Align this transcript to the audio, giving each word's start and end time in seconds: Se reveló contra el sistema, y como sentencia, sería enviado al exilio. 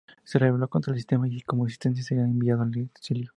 Se 0.23 0.39
reveló 0.39 0.67
contra 0.67 0.93
el 0.93 0.97
sistema, 0.97 1.27
y 1.27 1.41
como 1.41 1.69
sentencia, 1.69 2.03
sería 2.03 2.23
enviado 2.23 2.63
al 2.63 2.75
exilio. 2.75 3.29